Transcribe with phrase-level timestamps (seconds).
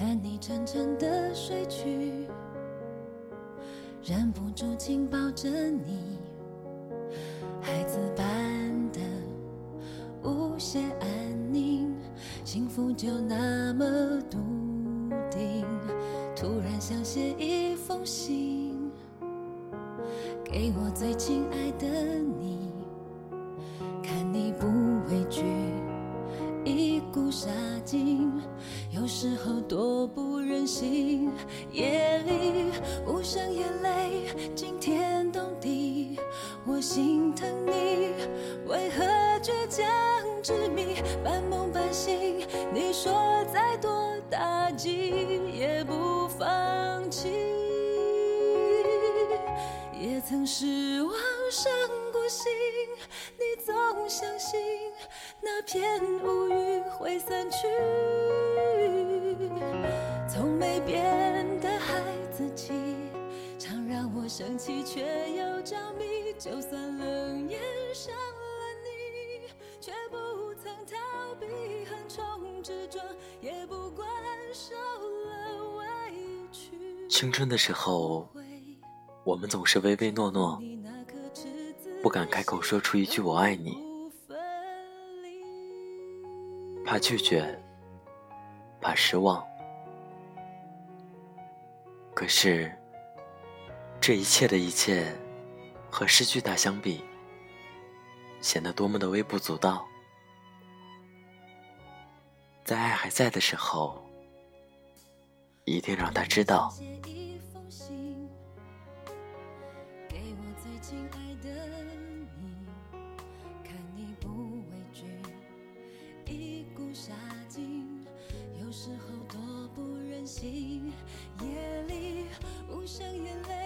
[0.00, 2.26] 看你沉沉的睡去，
[4.02, 6.16] 忍不住紧抱着你，
[7.60, 8.24] 孩子般
[8.92, 9.00] 的
[10.22, 11.94] 无限安宁，
[12.46, 13.84] 幸福就那么
[14.30, 14.38] 笃
[15.30, 15.66] 定。
[16.34, 18.90] 突然想写一封信，
[20.42, 21.86] 给我最亲爱的
[22.40, 22.69] 你，
[27.12, 27.48] 股杀
[27.84, 28.30] 劲，
[28.92, 31.30] 有时候多不忍心。
[31.72, 32.70] 夜里
[33.06, 36.18] 无声眼泪惊天动地，
[36.64, 38.12] 我心疼你，
[38.66, 39.04] 为何
[39.42, 39.84] 倔强
[40.42, 42.46] 执迷，半梦半醒？
[42.72, 43.12] 你说
[43.52, 47.28] 再多打击也不放弃，
[50.00, 51.12] 也曾失望
[51.50, 51.72] 伤
[52.12, 52.44] 过心，
[53.36, 53.74] 你总
[54.08, 54.60] 相信。
[55.42, 57.66] 那片乌云会散去，
[60.28, 62.72] 从没变的孩子气，
[63.58, 65.00] 常让我生气却
[65.32, 66.04] 又着迷。
[66.38, 67.60] 就算冷眼
[67.94, 68.22] 伤了
[68.84, 69.48] 你，
[69.80, 71.46] 却不曾逃避
[71.84, 73.04] 横冲直撞，
[73.42, 74.08] 也不管
[74.54, 75.84] 受了委
[76.50, 76.70] 屈。
[77.10, 78.28] 青春的时候，
[79.24, 80.62] 我们总是唯唯诺诺，
[82.02, 83.88] 不敢开口说出一句“我爱你”。
[86.90, 87.56] 怕拒绝，
[88.80, 89.46] 怕失望。
[92.12, 92.76] 可是，
[94.00, 95.16] 这一切的一切，
[95.88, 97.04] 和失去他相比，
[98.40, 99.86] 显得多么的微不足道。
[102.64, 104.04] 在爱还在的时候，
[105.66, 106.74] 一定让他知道。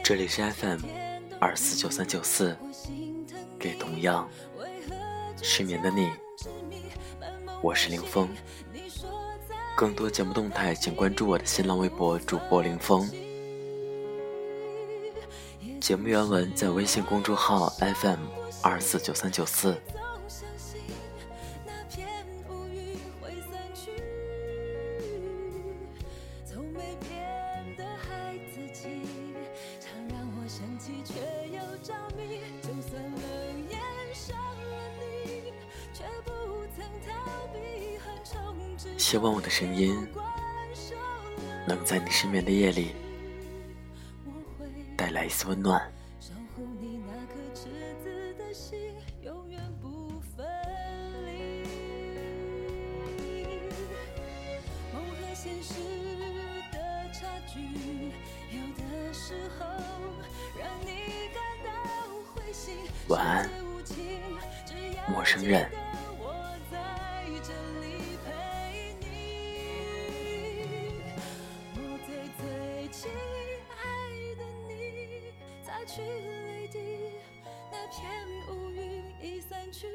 [0.04, 0.81] 这里是 FM
[1.41, 2.54] 二四九三九四，
[3.59, 4.28] 给同样
[5.41, 6.10] 失眠的你，
[7.62, 8.28] 我是林峰。
[9.75, 13.10] 更多节目动态，请关注我的新浪微博主播林峰。
[15.81, 18.20] 节目原文在微信公众号 FM
[18.62, 19.75] 二四九三九四。
[39.06, 39.94] 希望我的声音
[41.69, 42.92] 能在你失眠的夜里
[44.97, 45.94] 带来一丝温暖。
[79.75, 79.89] 去，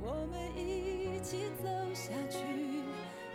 [0.00, 2.38] 我们一起走下去，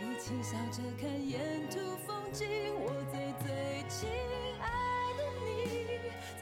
[0.01, 2.47] 一起笑着看沿途风景。
[2.79, 3.47] 我最最
[3.87, 4.09] 亲
[4.59, 4.65] 爱
[5.19, 5.45] 的你，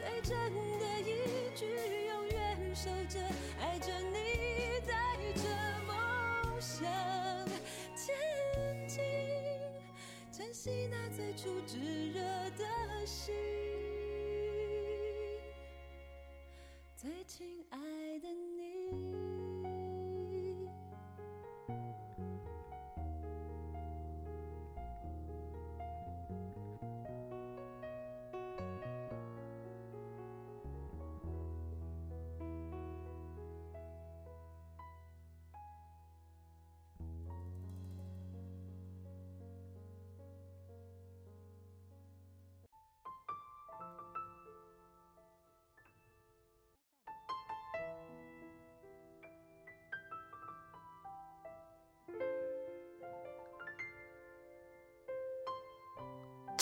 [0.22, 0.32] 真
[0.78, 1.12] 的一
[1.54, 1.66] 句，
[2.06, 3.20] 永远守着，
[3.60, 4.94] 爱着你，带
[5.34, 5.44] 着
[5.86, 6.80] 梦想
[7.94, 8.16] 前
[8.88, 9.02] 进，
[10.32, 11.76] 珍惜那最初炙
[12.10, 12.22] 热
[12.56, 13.34] 的心。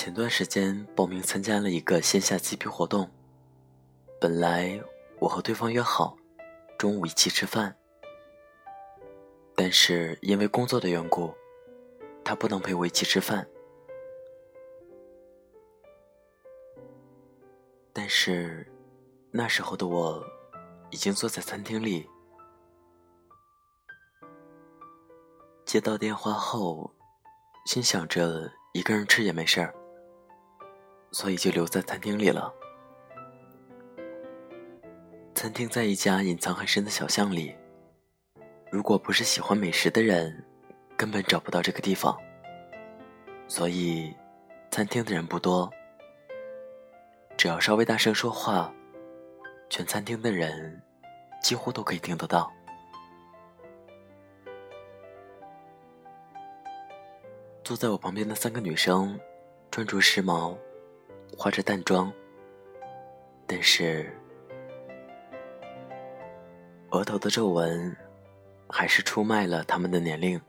[0.05, 3.09] 前段时间报名参加了一个线下集体活动，
[4.21, 4.83] 本来
[5.21, 6.19] 我和对方约好
[6.77, 7.77] 中午一起吃饭，
[9.55, 11.33] 但是因为工作的缘故，
[12.25, 13.49] 他不能陪我一起吃饭。
[17.93, 18.67] 但是
[19.31, 20.21] 那时候的我
[20.91, 22.11] 已经坐在餐厅里，
[25.65, 26.93] 接到电话后
[27.67, 29.73] 心想着一个人吃也没事儿，
[31.13, 32.53] 所以就留在餐厅里了。
[35.35, 37.55] 餐厅在一家隐藏很深的小巷里，
[38.71, 40.45] 如果不是喜欢美食的人，
[40.97, 42.17] 根本找不到这个地方。
[43.47, 44.15] 所以，
[44.71, 45.71] 餐厅的人不多，
[47.37, 48.73] 只要稍微大声说话，
[49.69, 50.81] 全餐厅的人
[51.43, 52.51] 几乎都可以听得到。
[57.63, 59.19] 坐在我旁边的三个女生，
[59.71, 60.57] 穿着时髦，
[61.37, 62.13] 化着淡妆，
[63.47, 64.13] 但是
[66.91, 67.97] 额头的皱纹
[68.69, 70.41] 还是出卖了他们的年龄。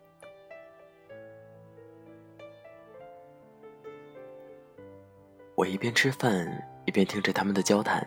[5.56, 6.47] 我一边吃饭
[6.86, 8.06] 一边听着他们的交谈，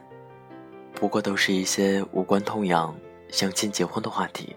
[0.94, 2.94] 不过都是一些无关痛痒、
[3.28, 4.54] 相亲结婚的话题，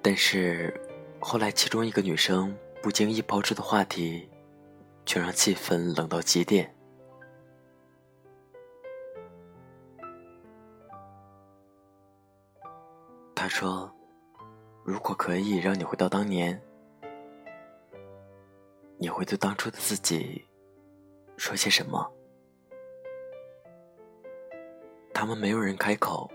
[0.00, 0.72] 但是。
[1.24, 2.52] 后来，其中一个女生
[2.82, 4.28] 不经意抛出的话题，
[5.04, 6.74] 却让气氛冷到极点。
[13.34, 13.90] 他说
[14.84, 16.60] ：“如果可以让你回到当年，
[18.98, 20.46] 你会对当初的自己
[21.36, 22.12] 说些什么？”
[25.12, 26.30] 他们没有人开口。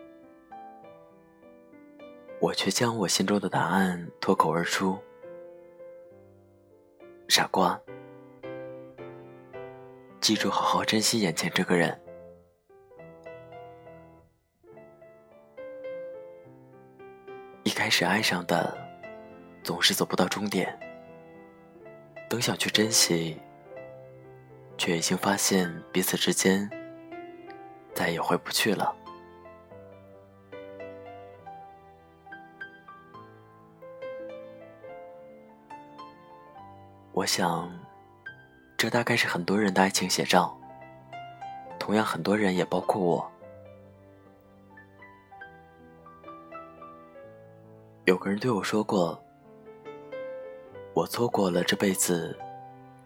[2.40, 4.96] 我却将我心中的答案脱口而出
[7.28, 7.82] ：“傻瓜，
[10.28, 11.98] 记住好好珍惜眼前这个人。”
[17.64, 18.78] 一开始爱上的，
[19.64, 20.68] 总是走不到终点；
[22.30, 23.40] 等想去珍惜，
[24.78, 26.70] 却已经发现彼此之间
[27.94, 28.94] 再也回不去了。
[37.14, 37.72] 我想，
[38.78, 40.56] 这大概是很多人的爱情写照。
[41.80, 43.32] 同样，很多人也包括我。
[48.06, 49.20] 有个人对我说过
[50.94, 52.38] ：“我错过了这辈子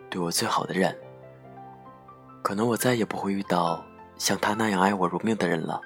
[0.10, 0.94] 对我最好的人，
[2.44, 3.82] 可能我再也不会遇到
[4.18, 5.80] 像他那样爱我如命的人了。”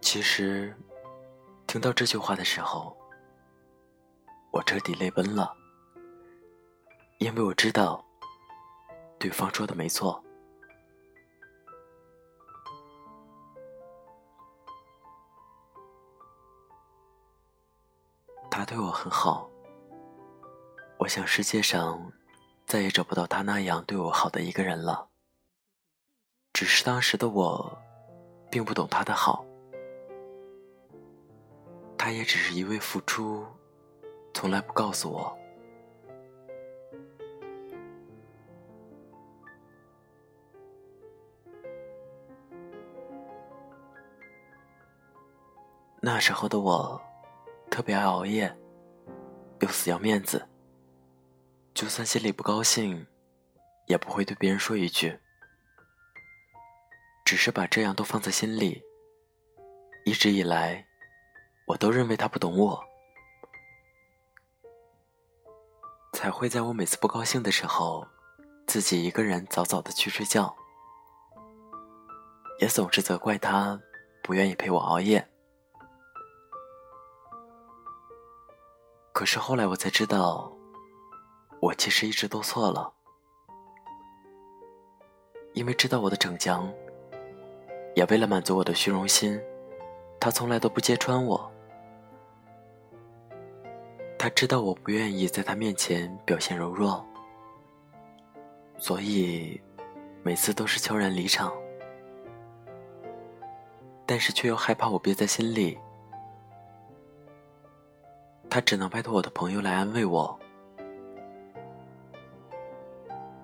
[0.00, 0.76] 其实。
[1.64, 2.94] 听到这句话的时候，
[4.52, 5.56] 我彻底泪奔了，
[7.18, 8.04] 因为我知道，
[9.18, 10.22] 对方说的没错，
[18.50, 19.48] 他对我很好。
[20.98, 22.12] 我想世界上
[22.66, 25.08] 再也找不到他那样对我好的一个人了，
[26.52, 27.78] 只是当时的我，
[28.50, 29.46] 并不懂他的好。
[31.96, 33.46] 他也只是一味付出，
[34.34, 35.38] 从来不告诉我。
[46.00, 47.00] 那时候的我，
[47.70, 48.52] 特别爱熬夜，
[49.60, 50.44] 又死要面子，
[51.72, 53.06] 就算心里不高兴，
[53.86, 55.16] 也不会对别人说一句，
[57.24, 58.82] 只是把这样都放在心里。
[60.04, 60.84] 一直以来。
[61.64, 62.84] 我都认为他不懂我，
[66.22, 68.06] 才会在我每次不高兴的时候，
[68.68, 70.54] 自己一个人早早的去睡觉，
[72.60, 73.80] 也总是责怪他
[74.22, 75.28] 不愿意陪我熬夜。
[79.12, 80.56] 可是后来我才知道，
[81.60, 82.92] 我其实一直都错了，
[85.54, 86.72] 因为知道我的逞强，
[87.96, 89.42] 也为了满足我的虚荣心，
[90.20, 91.51] 他从来都不揭穿我。
[94.22, 97.04] 他知道我不愿意在他面前表现柔弱，
[98.78, 99.60] 所以
[100.22, 101.52] 每次都是悄然离场。
[104.06, 105.76] 但是却又害怕我憋在心里，
[108.48, 110.38] 他只能拜托我的朋友来安慰我，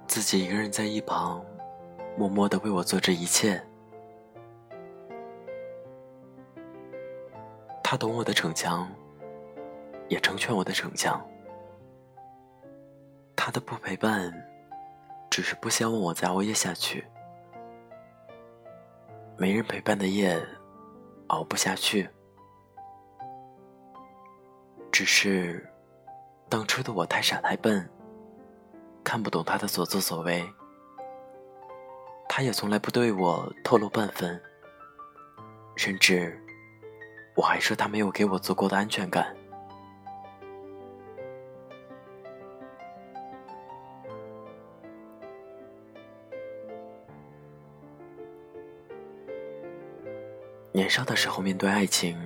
[0.06, 1.44] 自己一个人在一旁
[2.16, 3.60] 默默的为我做这一切。
[7.82, 8.88] 他懂我的逞强。
[10.08, 11.22] 也成全我的逞强，
[13.36, 14.32] 他的不陪伴，
[15.30, 17.06] 只是不希望我再熬夜下去。
[19.36, 20.40] 没人陪伴的夜，
[21.28, 22.08] 熬不下去。
[24.90, 25.70] 只是，
[26.48, 27.88] 当初的我太傻太笨，
[29.04, 30.44] 看不懂他的所作所为。
[32.28, 34.40] 他也从来不对我透露半分，
[35.76, 36.36] 甚至
[37.36, 39.36] 我还说他没有给我足够的安全感。
[50.78, 52.16] 年少的时候，面对爱情，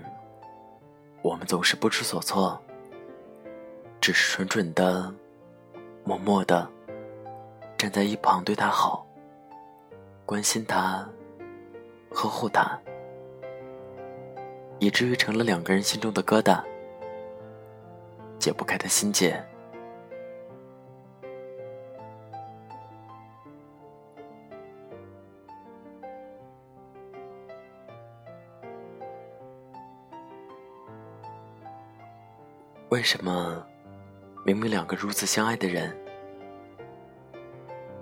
[1.22, 2.60] 我们总是不知所措，
[3.98, 5.10] 只是蠢蠢的、
[6.04, 6.68] 默默的
[7.78, 9.06] 站在一旁，对他好，
[10.26, 11.08] 关心他，
[12.10, 12.78] 呵护他，
[14.78, 16.62] 以至于成了两个人心中的疙瘩，
[18.38, 19.42] 解不开的心结。
[32.92, 33.66] 为什么
[34.44, 35.96] 明明两个如此相爱的人，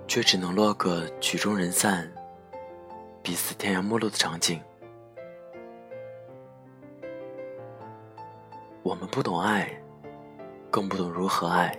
[0.05, 2.11] 却只能落个曲终人散、
[3.23, 4.61] 彼此天涯陌路的场景？
[8.83, 9.71] 我们不懂爱，
[10.69, 11.73] 更不懂如何爱，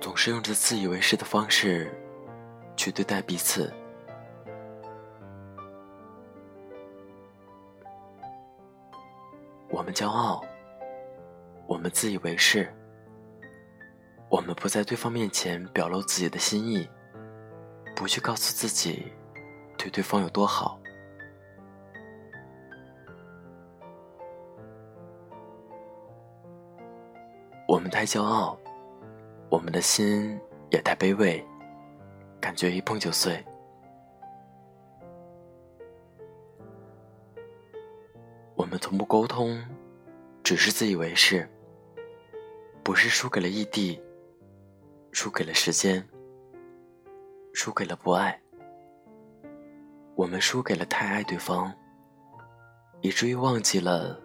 [0.00, 1.96] 总是用着自以为是的方式
[2.74, 3.72] 去对待彼此。
[9.94, 10.44] 骄傲，
[11.68, 12.68] 我们自以为是，
[14.28, 16.88] 我们不在对方面前表露自己的心意，
[17.94, 19.12] 不去告诉自己
[19.78, 20.80] 对对方有多好。
[27.68, 28.58] 我们太骄傲，
[29.48, 30.38] 我们的心
[30.70, 31.44] 也太卑微，
[32.40, 33.44] 感觉一碰就碎。
[38.56, 39.60] 我们从不沟通，
[40.44, 41.48] 只是自以为是。
[42.84, 43.98] 不是输给了异地，
[45.10, 46.06] 输给了时间，
[47.54, 48.38] 输给了不爱。
[50.14, 51.74] 我们输给了太爱对方，
[53.00, 54.20] 以至于忘记了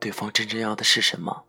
[0.00, 1.44] 对方真正要的是什么。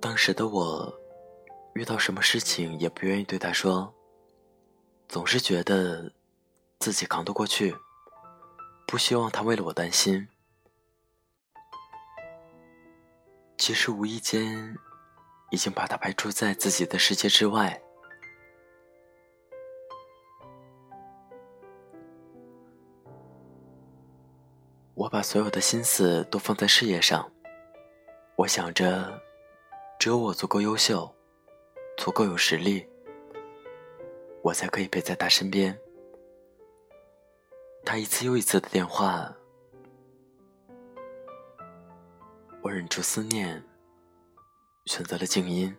[0.00, 0.92] 当时的我，
[1.74, 3.94] 遇到什么事情也不愿意对他说，
[5.08, 6.12] 总是觉得
[6.80, 7.72] 自己扛得过去。
[8.86, 10.28] 不希望他为了我担心，
[13.58, 14.78] 其实无意间
[15.50, 17.82] 已经把他排除在自己的世界之外。
[24.94, 27.30] 我把所有的心思都放在事业上，
[28.36, 29.20] 我想着，
[29.98, 31.12] 只有我足够优秀，
[31.98, 32.88] 足够有实力，
[34.42, 35.76] 我才可以陪在他身边。
[37.88, 39.32] 他一次又一次的电话，
[42.60, 43.62] 我忍住思念，
[44.86, 45.74] 选择了静音。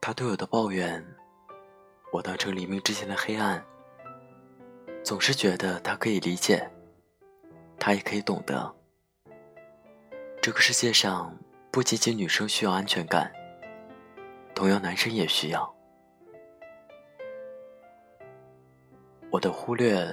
[0.00, 1.06] 他对我的抱怨，
[2.10, 3.62] 我当成黎明之前的黑暗。
[5.04, 6.66] 总是觉得他可以理解，
[7.78, 8.74] 他也可以懂得。
[10.40, 11.36] 这个世界上
[11.70, 13.30] 不仅仅女生需要安全感，
[14.54, 15.77] 同样男生也需要。
[19.30, 20.08] 我的忽略，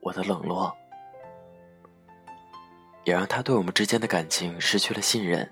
[0.00, 0.72] 我的冷落，
[3.04, 5.50] 也让他对我们之间的感情失去了信任。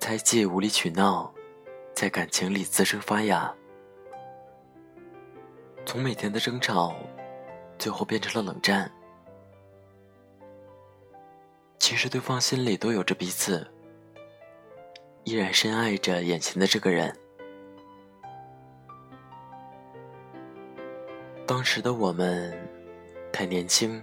[0.00, 1.30] 猜忌、无理取闹，
[1.92, 3.54] 在感情里滋生发芽，
[5.84, 6.96] 从每天的争吵，
[7.78, 8.90] 最后变成了冷战。
[11.78, 13.70] 其实对方心里都有着彼此，
[15.24, 17.14] 依然深爱着眼前的这个人。
[21.58, 22.56] 当时的我们
[23.32, 24.00] 太年轻，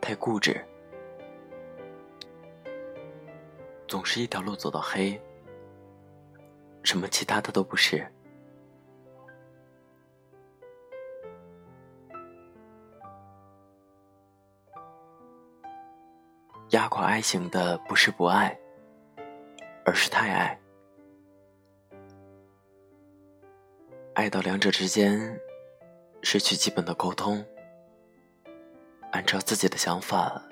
[0.00, 0.64] 太固执，
[3.88, 5.20] 总是一条路走到黑，
[6.84, 8.06] 什么其他的都不是。
[16.68, 18.56] 压垮爱情的不是不爱，
[19.84, 20.60] 而是太爱，
[24.14, 25.36] 爱到两者之间。
[26.22, 27.44] 失去基本的沟通，
[29.12, 30.42] 按照自己的想法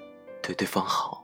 [0.41, 1.23] 对对方好。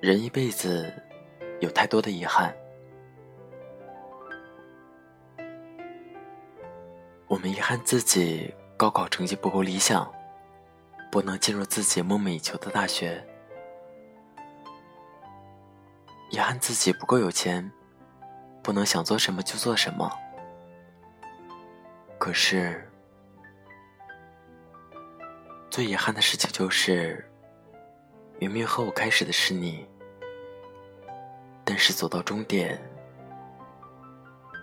[0.00, 0.92] 人一辈子
[1.60, 2.52] 有太多的遗憾。
[7.32, 10.06] 我们遗憾自己高考成绩不够理想，
[11.10, 13.10] 不能进入自己梦寐以求的大学；
[16.28, 17.72] 遗憾自己不够有钱，
[18.62, 20.12] 不能想做什么就做什么。
[22.18, 22.86] 可是，
[25.70, 27.26] 最遗憾的事情就是，
[28.38, 29.88] 明明和我开始的是你，
[31.64, 32.78] 但是走到终点，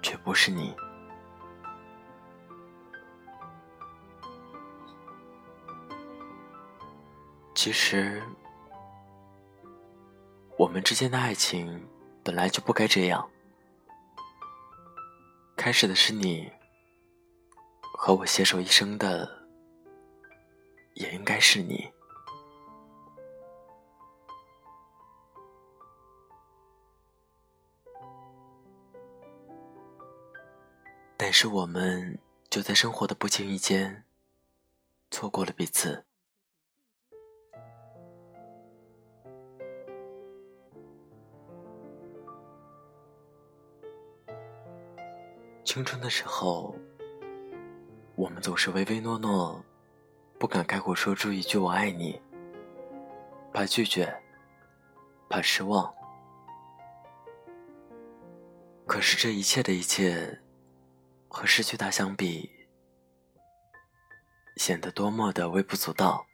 [0.04, 0.76] 却不是你。
[7.62, 8.24] 其实，
[10.58, 11.86] 我们之间的爱情
[12.24, 13.30] 本来就不该这样。
[15.58, 16.50] 开始的是你，
[17.82, 19.30] 和我携手一生的，
[20.94, 21.92] 也应该是你。
[31.18, 32.18] 但是我们
[32.50, 34.06] 就在生活的不经意间，
[35.12, 36.06] 错过了彼此。
[45.70, 46.76] 青春的时候，
[48.16, 49.64] 我们总是唯唯诺诺，
[50.40, 52.20] 不敢开口说出一句“我爱你”，
[53.54, 54.12] 怕拒绝，
[55.30, 55.94] 怕失望。
[58.88, 60.42] 可是这一切的一切，
[61.28, 62.50] 和失去他相比，
[64.56, 66.26] 显得多么的微不足道。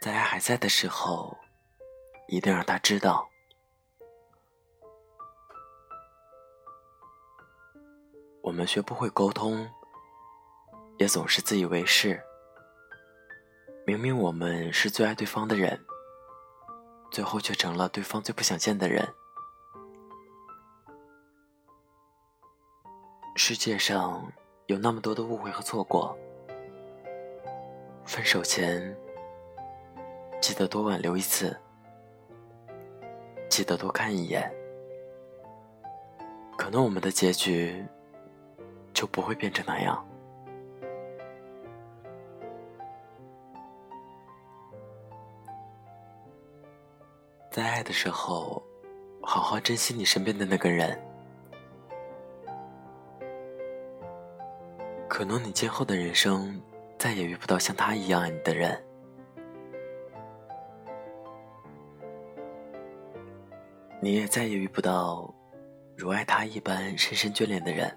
[0.00, 1.38] 在爱还在的时候，
[2.26, 3.31] 一定让他知道。
[8.42, 9.70] 我们学不会沟通，
[10.98, 12.20] 也总是自以为是。
[13.86, 15.80] 明明我们是最爱对方的人，
[17.10, 19.08] 最后却成了对方最不想见的人。
[23.36, 24.30] 世界上
[24.66, 26.16] 有那么多的误会和错过，
[28.04, 28.94] 分手前
[30.40, 31.56] 记得多挽留一次，
[33.48, 34.52] 记得多看一眼。
[36.58, 37.86] 可能我们的结局。
[38.92, 40.06] 就不会变成那样。
[47.50, 48.62] 在爱的时候，
[49.20, 50.98] 好好珍惜你身边的那个人。
[55.06, 56.58] 可能你今后的人生
[56.98, 58.82] 再也遇不到像他一样爱你的人，
[64.00, 65.32] 你也再也遇不到
[65.94, 67.94] 如爱他一般深深眷恋的人。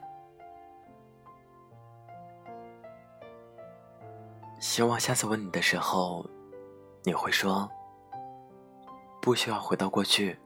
[4.75, 6.29] 希望下次问你的时候，
[7.05, 7.71] 你会说
[9.23, 10.37] ：“不需要回到过去，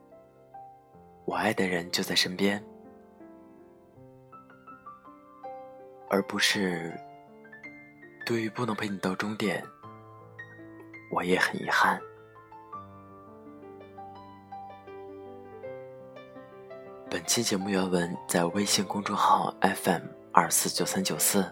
[1.26, 2.64] 我爱的人就在身边。”
[6.12, 6.96] 而不是
[8.24, 9.66] 对于不能陪你到终点，
[11.12, 12.00] 我也很遗憾。
[17.10, 21.52] 本期节目原文在微信公众号 FM 二四九三九四。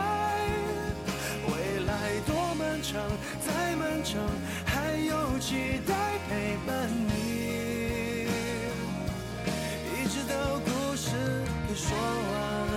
[2.91, 3.01] 长，
[3.47, 4.21] 再漫长，
[4.65, 5.93] 还有期待
[6.27, 8.27] 陪伴你，
[9.95, 11.15] 一直到故事
[11.69, 12.70] 给说完。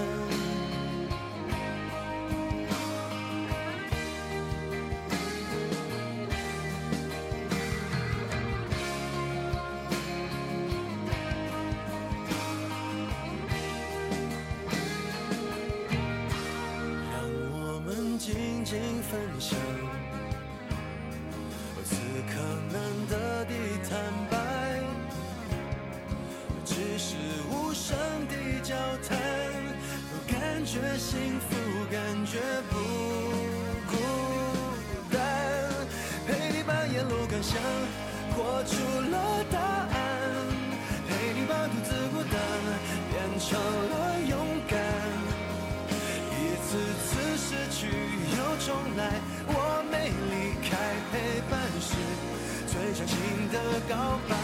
[53.95, 54.44] 情的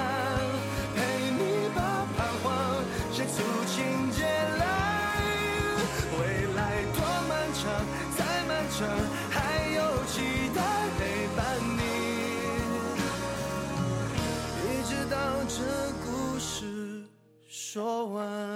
[17.73, 18.50] 说完。